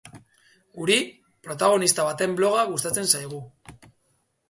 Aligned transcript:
Guri, 0.77 0.95
protagonista 1.49 2.07
baten 2.09 2.35
bloga 2.43 2.67
gustatzen 2.73 3.15
zaigu. 3.17 3.47